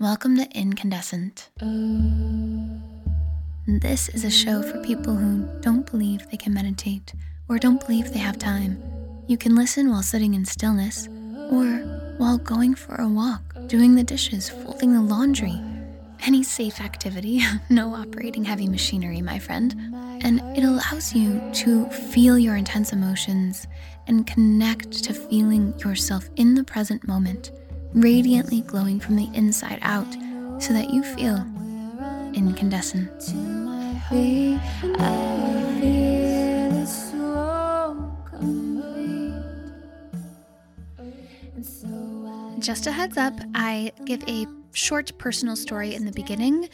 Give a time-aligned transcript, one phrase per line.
[0.00, 1.50] Welcome to Incandescent.
[3.68, 7.14] This is a show for people who don't believe they can meditate
[7.48, 8.82] or don't believe they have time.
[9.28, 11.06] You can listen while sitting in stillness
[11.48, 11.64] or
[12.18, 15.60] while going for a walk, doing the dishes, folding the laundry.
[16.26, 19.76] Any safe activity, no operating heavy machinery, my friend.
[20.24, 23.68] And it allows you to feel your intense emotions
[24.08, 27.52] and connect to feeling yourself in the present moment
[27.94, 30.12] radiantly glowing from the inside out
[30.60, 31.36] so that you feel
[32.34, 33.10] incandescent.
[42.58, 46.68] Just a heads up, I give a short personal story in the beginning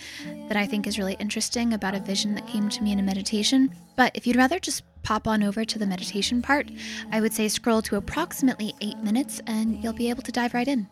[0.48, 3.02] that I think is really interesting about a vision that came to me in a
[3.02, 3.74] meditation.
[3.96, 6.70] But if you'd rather just pop on over to the meditation part,
[7.12, 10.68] I would say scroll to approximately eight minutes and you'll be able to dive right
[10.68, 10.88] in.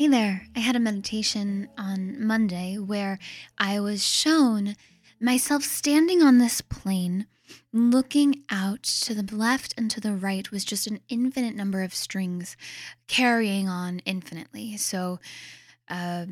[0.00, 0.46] Hey there.
[0.56, 3.18] I had a meditation on Monday where
[3.58, 4.74] I was shown
[5.20, 7.26] myself standing on this plane,
[7.70, 11.94] looking out to the left and to the right was just an infinite number of
[11.94, 12.56] strings
[13.08, 14.78] carrying on infinitely.
[14.78, 15.20] So,
[15.86, 16.24] uh,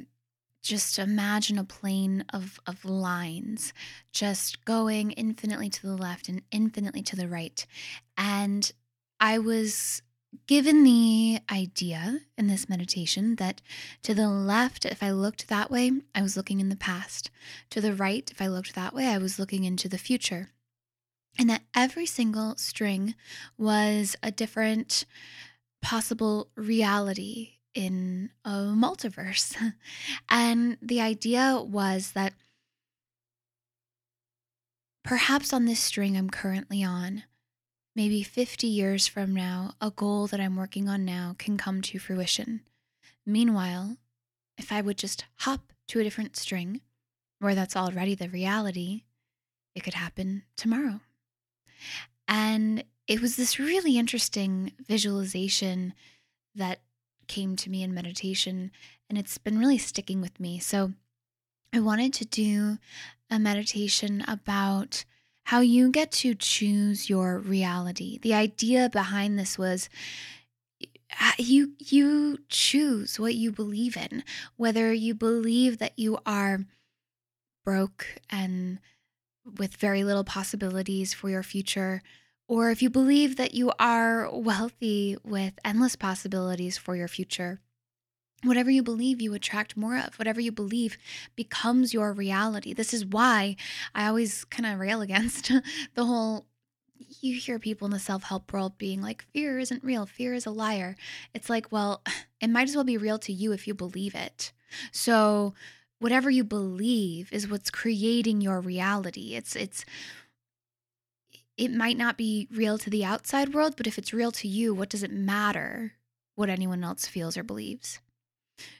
[0.62, 3.74] just imagine a plane of, of lines
[4.12, 7.66] just going infinitely to the left and infinitely to the right.
[8.16, 8.72] And
[9.20, 10.00] I was
[10.46, 13.60] given the idea in this meditation that
[14.02, 17.30] to the left, if I looked that way, I was looking in the past.
[17.70, 20.48] To the right, if I looked that way, I was looking into the future.
[21.38, 23.14] And that every single string
[23.56, 25.04] was a different
[25.80, 29.56] possible reality in a multiverse.
[30.28, 32.34] and the idea was that
[35.04, 37.22] perhaps on this string I'm currently on,
[37.98, 41.98] maybe 50 years from now, a goal that I'm working on now can come to
[41.98, 42.60] fruition.
[43.26, 43.96] Meanwhile,
[44.56, 46.80] if I would just hop to a different string,
[47.40, 49.02] where that's already the reality,
[49.74, 51.00] it could happen tomorrow.
[52.28, 55.92] And it was this really interesting visualization
[56.54, 56.78] that
[57.26, 58.70] came to me in meditation,
[59.10, 60.60] and it's been really sticking with me.
[60.60, 60.92] So
[61.74, 62.78] I wanted to do
[63.28, 65.04] a meditation about
[65.48, 68.18] how you get to choose your reality.
[68.20, 69.88] The idea behind this was
[71.18, 74.24] uh, you you choose what you believe in,
[74.56, 76.66] whether you believe that you are
[77.64, 78.78] broke and
[79.58, 82.02] with very little possibilities for your future,
[82.46, 87.58] or if you believe that you are wealthy with endless possibilities for your future.
[88.44, 90.16] Whatever you believe, you attract more of.
[90.18, 90.96] Whatever you believe
[91.34, 92.72] becomes your reality.
[92.72, 93.56] This is why
[93.94, 95.50] I always kind of rail against
[95.94, 96.46] the whole.
[97.20, 100.46] You hear people in the self help world being like, fear isn't real, fear is
[100.46, 100.96] a liar.
[101.34, 102.02] It's like, well,
[102.40, 104.52] it might as well be real to you if you believe it.
[104.92, 105.54] So,
[105.98, 109.34] whatever you believe is what's creating your reality.
[109.34, 109.84] It's, it's,
[111.56, 114.72] it might not be real to the outside world, but if it's real to you,
[114.74, 115.94] what does it matter
[116.36, 117.98] what anyone else feels or believes?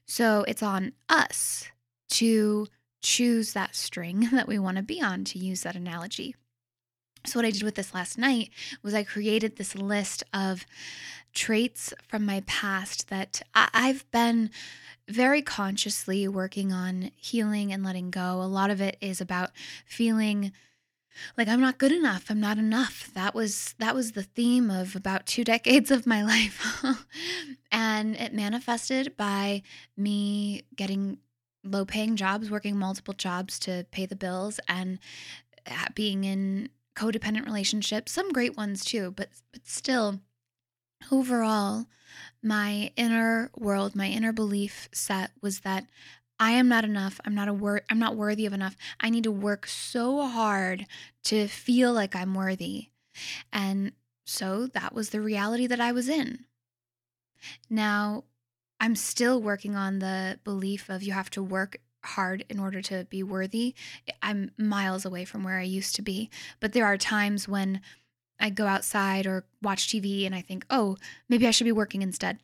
[0.07, 1.69] So it's on us
[2.11, 2.67] to
[3.03, 6.35] choose that string that we want to be on, to use that analogy.
[7.27, 8.51] So, what I did with this last night
[8.83, 10.65] was I created this list of
[11.35, 14.51] traits from my past that I've been
[15.09, 18.41] very consciously working on healing and letting go.
[18.41, 19.51] A lot of it is about
[19.85, 20.53] feeling
[21.37, 22.27] like i'm not good enough.
[22.31, 23.11] I'm not enough.
[23.15, 26.85] That was that was the theme of about two decades of my life.
[27.71, 29.63] And it manifested by
[29.95, 31.19] me getting
[31.65, 34.99] low paying jobs working multiple jobs to pay the bills and
[35.67, 40.21] uh, being in codependent relationships some great ones too but but still
[41.13, 41.87] overall
[42.43, 45.87] my inner world my inner belief set was that
[46.41, 47.21] I am not enough.
[47.25, 48.77] I'm not a wor- I'm not worthy of enough.
[49.01, 50.87] I need to work so hard
[51.25, 52.89] to feel like I'm worthy.
[53.53, 53.93] And
[54.25, 56.45] so that was the reality that I was in.
[57.69, 58.25] Now,
[58.81, 63.07] I'm still working on the belief of you have to work hard in order to
[63.11, 63.75] be worthy.
[64.23, 66.31] I'm miles away from where I used to be,
[66.61, 67.81] but there are times when
[68.39, 70.97] I go outside or watch TV and I think, "Oh,
[71.29, 72.39] maybe I should be working instead."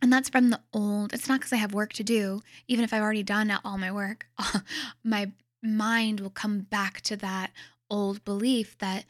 [0.00, 2.42] And that's from the old, it's not because I have work to do.
[2.68, 4.26] Even if I've already done all my work,
[5.04, 7.50] my mind will come back to that
[7.90, 9.04] old belief that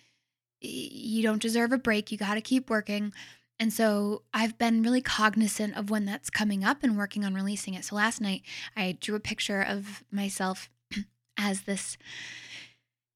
[0.61, 2.11] you don't deserve a break.
[2.11, 3.13] You got to keep working.
[3.61, 7.75] And so I've been really cognizant of when that's coming up and working on releasing
[7.75, 7.85] it.
[7.85, 8.43] So last night
[8.77, 10.71] I drew a picture of myself
[11.37, 11.99] as this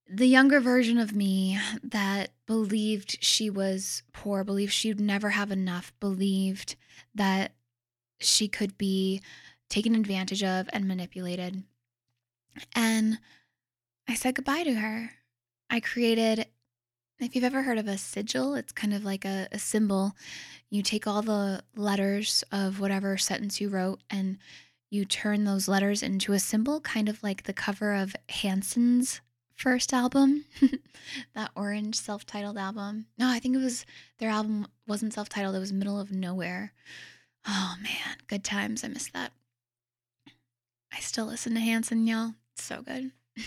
[0.08, 5.92] the younger version of me that believed she was poor, believed she'd never have enough,
[6.00, 6.76] believed
[7.14, 7.52] that
[8.24, 9.22] she could be
[9.68, 11.62] taken advantage of and manipulated.
[12.74, 13.18] And
[14.08, 15.12] I said goodbye to her.
[15.70, 16.46] I created,
[17.18, 20.14] if you've ever heard of a sigil, it's kind of like a, a symbol.
[20.68, 24.38] You take all the letters of whatever sentence you wrote and
[24.90, 29.22] you turn those letters into a symbol, kind of like the cover of Hanson's
[29.54, 30.44] first album,
[31.34, 33.06] that orange self titled album.
[33.16, 33.86] No, I think it was
[34.18, 36.72] their album wasn't self titled, it was Middle of Nowhere.
[37.46, 38.84] Oh man, good times.
[38.84, 39.32] I miss that.
[40.92, 42.34] I still listen to Hanson, y'all.
[42.54, 43.12] so good.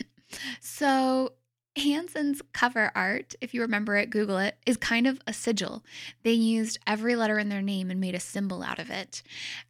[0.59, 1.33] so,
[1.75, 5.83] Hanson's cover art, if you remember it, Google it, is kind of a sigil.
[6.24, 9.21] They used every letter in their name and made a symbol out of it.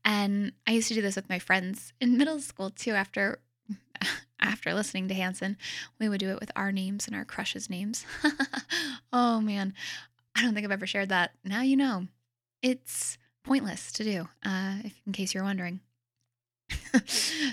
[0.04, 3.39] And I used to do this with my friends in middle school too after
[4.39, 5.57] after listening to Hanson.
[6.00, 8.06] We would do it with our names and our crushes' names.
[9.12, 9.74] oh man.
[10.36, 11.31] I don't think I've ever shared that.
[11.44, 12.07] Now you know.
[12.62, 15.80] It's pointless to do, uh, if, in case you're wondering.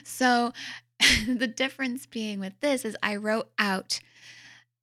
[0.05, 0.53] so
[1.27, 4.01] the difference being with this is I wrote out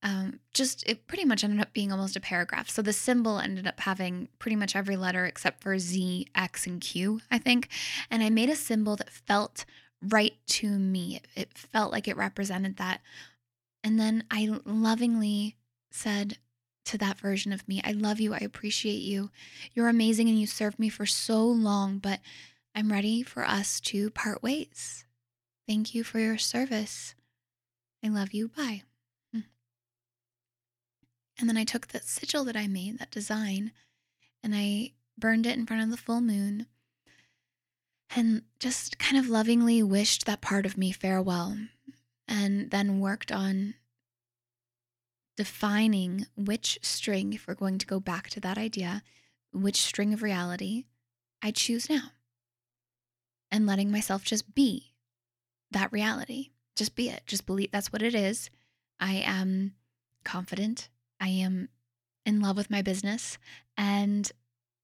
[0.02, 2.70] um, just it pretty much ended up being almost a paragraph.
[2.70, 6.80] So the symbol ended up having pretty much every letter except for Z, X, and
[6.80, 7.68] Q, I think.
[8.10, 9.66] And I made a symbol that felt
[10.02, 11.18] right to me.
[11.18, 13.02] It, it felt like it represented that.
[13.84, 15.58] And then I lovingly
[15.92, 16.38] said
[16.90, 18.34] to that version of me, I love you.
[18.34, 19.30] I appreciate you.
[19.74, 22.20] You're amazing and you served me for so long, but
[22.76, 25.06] I'm ready for us to part ways.
[25.68, 27.14] Thank you for your service.
[28.04, 28.48] I love you.
[28.50, 28.84] Bye.
[29.34, 29.42] Hmm.
[31.40, 33.72] And then I took that sigil that I made, that design,
[34.44, 36.66] and I burned it in front of the full moon
[38.16, 41.56] and just kind of lovingly wished that part of me farewell
[42.28, 43.76] and then worked on
[45.40, 49.02] defining which string, if we're going to go back to that idea,
[49.54, 50.84] which string of reality
[51.42, 52.12] I choose now
[53.50, 54.92] and letting myself just be
[55.72, 56.50] that reality.
[56.76, 57.24] Just be it.
[57.26, 58.50] Just believe that's what it is.
[59.00, 59.76] I am
[60.26, 60.90] confident.
[61.22, 61.70] I am
[62.26, 63.38] in love with my business
[63.78, 64.30] and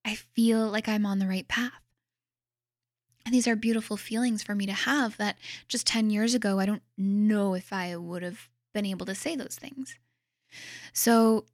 [0.05, 1.81] I feel like I'm on the right path.
[3.25, 5.37] And these are beautiful feelings for me to have that
[5.67, 9.35] just 10 years ago, I don't know if I would have been able to say
[9.35, 9.97] those things.
[10.93, 11.45] So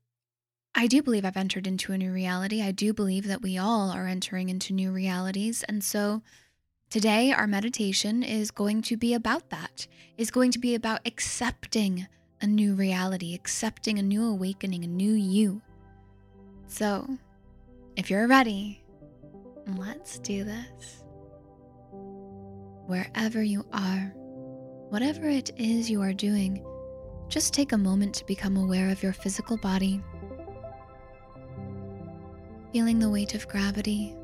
[0.73, 2.61] I do believe I've entered into a new reality.
[2.61, 5.63] I do believe that we all are entering into new realities.
[5.63, 6.21] And so
[6.91, 9.87] Today, our meditation is going to be about that,
[10.17, 12.05] is going to be about accepting
[12.41, 15.61] a new reality, accepting a new awakening, a new you.
[16.67, 17.07] So,
[17.95, 18.83] if you're ready,
[19.77, 21.05] let's do this.
[22.87, 24.11] Wherever you are,
[24.89, 26.61] whatever it is you are doing,
[27.31, 30.03] just take a moment to become aware of your physical body,
[32.71, 34.15] feeling the weight of gravity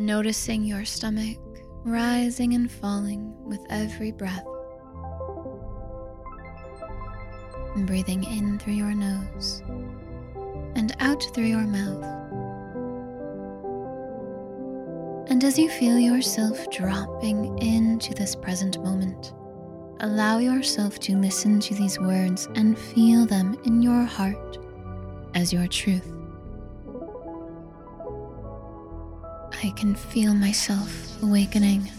[0.00, 1.36] noticing your stomach
[1.84, 4.46] rising and falling with every breath.
[7.74, 9.62] And breathing in through your nose
[10.74, 12.02] and out through your mouth.
[15.30, 19.34] And as you feel yourself dropping into this present moment,
[20.00, 24.58] allow yourself to listen to these words and feel them in your heart
[25.34, 26.10] as your truth.
[29.62, 31.90] I can feel myself awakening.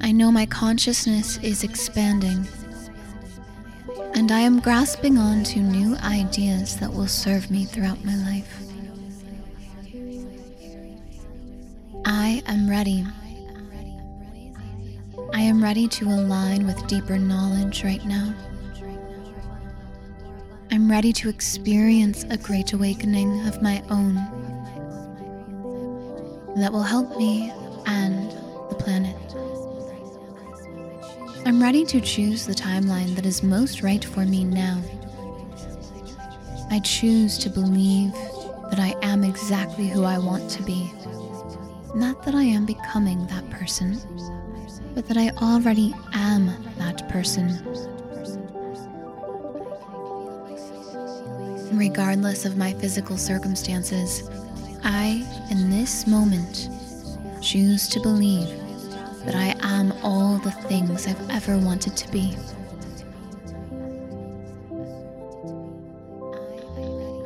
[0.00, 2.46] I know my consciousness is expanding,
[4.14, 8.62] and I am grasping on to new ideas that will serve me throughout my life.
[12.06, 13.04] I am ready.
[15.36, 18.32] I am ready to align with deeper knowledge right now.
[20.70, 24.14] I'm ready to experience a great awakening of my own
[26.56, 27.52] that will help me
[27.84, 28.30] and
[28.70, 29.14] the planet.
[31.44, 34.80] I'm ready to choose the timeline that is most right for me now.
[36.70, 38.14] I choose to believe
[38.70, 40.90] that I am exactly who I want to be.
[41.94, 44.00] Not that I am becoming that person,
[44.96, 46.46] but that I already am
[46.78, 47.48] that person.
[51.70, 54.26] Regardless of my physical circumstances,
[54.82, 56.70] I, in this moment,
[57.42, 58.48] choose to believe
[59.26, 62.34] that I am all the things I've ever wanted to be.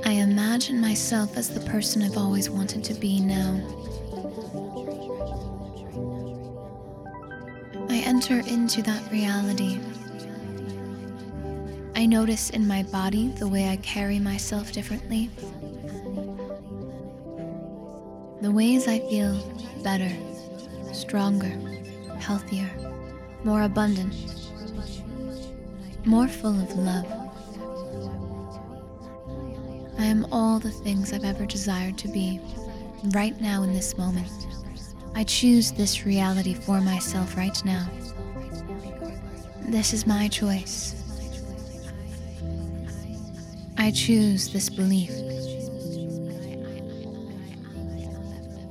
[0.04, 3.60] I imagine myself as the person I've always wanted to be now.
[8.20, 9.80] Enter into that reality.
[11.96, 15.30] I notice in my body the way I carry myself differently.
[18.42, 19.40] The ways I feel
[19.82, 20.10] better,
[20.92, 21.48] stronger,
[22.18, 22.68] healthier,
[23.42, 24.14] more abundant,
[26.04, 27.06] more full of love.
[29.98, 32.38] I am all the things I've ever desired to be
[33.14, 34.28] right now in this moment.
[35.14, 37.88] I choose this reality for myself right now.
[39.70, 40.96] This is my choice.
[43.78, 45.12] I choose this belief.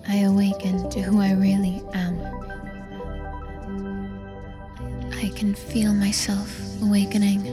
[0.10, 2.20] I awaken to who I really am.
[5.14, 7.48] I can feel myself awakening.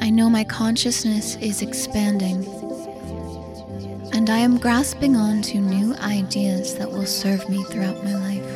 [0.00, 2.44] I know my consciousness is expanding,
[4.12, 8.53] and I am grasping on to new ideas that will serve me throughout my life.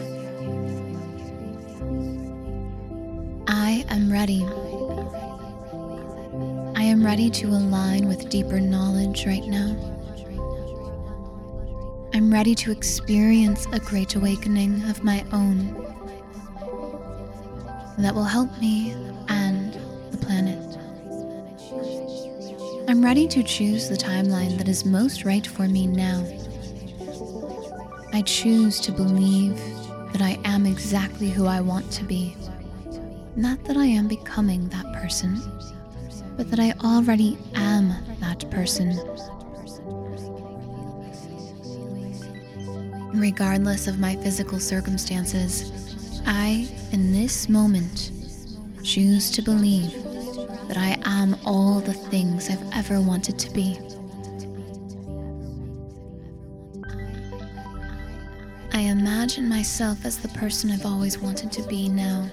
[4.09, 4.43] Am ready.
[6.77, 9.77] I am ready to align with deeper knowledge right now.
[12.15, 15.75] I'm ready to experience a great awakening of my own
[17.99, 18.93] that will help me
[19.29, 19.75] and
[20.11, 20.79] the planet.
[22.89, 26.25] I'm ready to choose the timeline that is most right for me now.
[28.15, 29.59] I choose to believe
[30.13, 32.35] that I am exactly who I want to be.
[33.39, 35.41] Not that I am becoming that person,
[36.37, 38.99] but that I already am that person.
[43.15, 48.11] Regardless of my physical circumstances, I, in this moment,
[48.83, 49.93] choose to believe
[50.67, 53.79] that I am all the things I've ever wanted to be.
[58.73, 62.29] I imagine myself as the person I've always wanted to be now.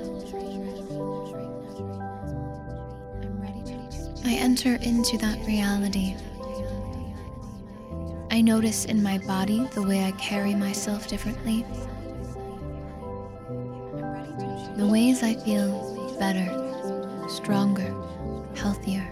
[4.26, 6.16] I enter into that reality.
[8.32, 11.66] I notice in my body the way I carry myself differently
[14.78, 16.46] the ways I feel better,
[17.30, 17.96] stronger,
[18.56, 19.08] healthier,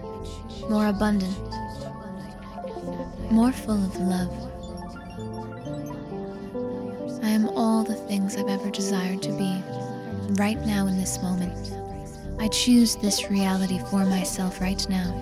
[0.68, 1.38] more abundant,
[3.30, 4.30] more full of love.
[7.24, 9.62] I am all the things I've ever desired to be
[10.34, 11.72] right now in this moment.
[12.38, 15.12] I choose this reality for myself right now.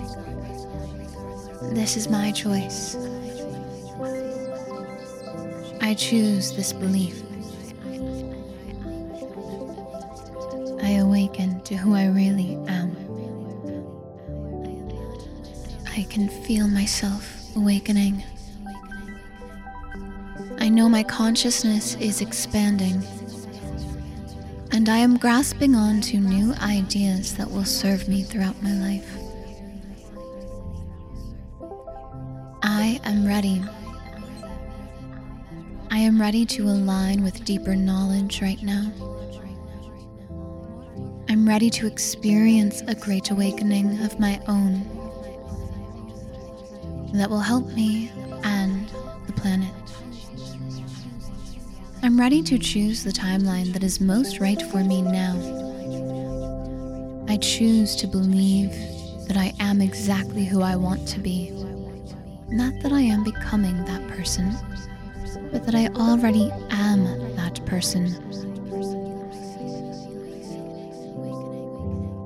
[1.73, 2.95] This is my choice.
[5.81, 7.21] I choose this belief.
[10.83, 12.95] I awaken to who I really am.
[15.95, 18.23] I can feel myself awakening.
[20.59, 23.03] I know my consciousness is expanding,
[24.73, 29.07] and I am grasping on to new ideas that will serve me throughout my life.
[32.63, 33.63] I am ready.
[35.91, 38.91] I am ready to align with deeper knowledge right now.
[41.29, 44.81] I'm ready to experience a great awakening of my own
[47.13, 48.11] that will help me
[52.23, 55.35] ready to choose the timeline that is most right for me now.
[57.27, 58.71] I choose to believe
[59.27, 61.51] that I am exactly who I want to be.
[62.47, 64.55] Not that I am becoming that person,
[65.51, 67.03] but that I already am
[67.35, 68.15] that person.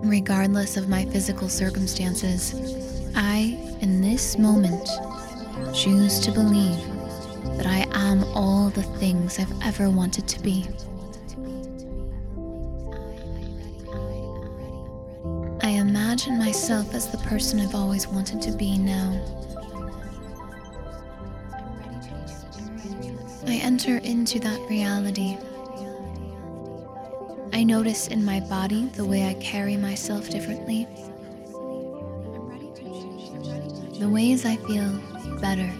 [0.07, 2.53] Regardless of my physical circumstances,
[3.15, 4.87] I, in this moment,
[5.73, 6.77] choose to believe
[7.57, 10.67] that I am all the things I've ever wanted to be.
[15.61, 19.19] I imagine myself as the person I've always wanted to be now.
[23.45, 25.37] I enter into that reality
[27.57, 30.87] I notice in my body the way I carry myself differently.
[33.99, 34.87] The ways I feel
[35.39, 35.71] better,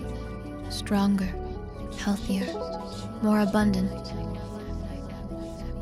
[0.72, 1.30] stronger,
[2.08, 2.48] healthier,
[3.22, 4.14] more abundant,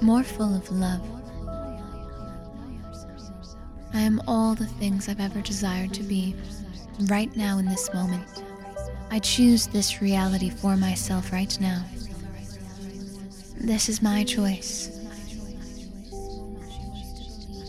[0.01, 1.07] more full of love.
[3.93, 6.35] I am all the things I've ever desired to be
[7.01, 8.41] right now in this moment.
[9.11, 11.83] I choose this reality for myself right now.
[13.57, 14.89] This is my choice.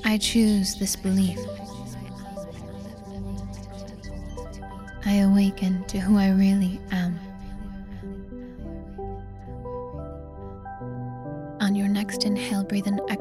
[0.02, 1.38] I choose this belief.
[5.04, 7.15] I awaken to who I really am.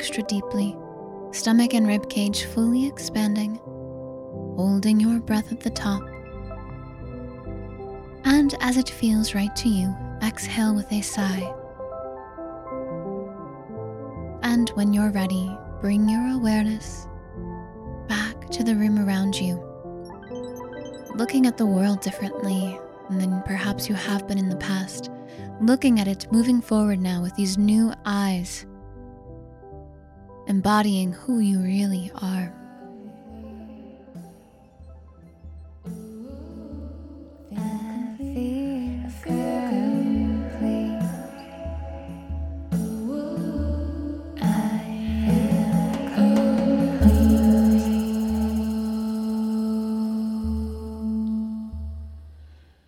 [0.05, 0.77] Extra deeply,
[1.31, 3.55] stomach and rib cage fully expanding,
[4.55, 6.03] holding your breath at the top.
[8.24, 11.51] And as it feels right to you, exhale with a sigh.
[14.43, 17.07] And when you're ready, bring your awareness
[18.07, 19.55] back to the room around you,
[21.15, 25.09] looking at the world differently than perhaps you have been in the past,
[25.62, 28.67] looking at it moving forward now with these new eyes,
[30.47, 32.53] embodying who you really are.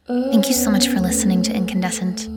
[0.08, 2.37] Thank you so much for listening to Incandescent.